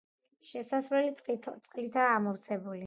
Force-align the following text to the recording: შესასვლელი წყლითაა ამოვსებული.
შესასვლელი 0.51 1.13
წყლითაა 1.69 2.19
ამოვსებული. 2.21 2.79